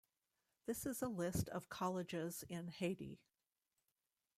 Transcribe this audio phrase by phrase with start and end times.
[0.65, 3.19] This is a list of colleges in Haiti.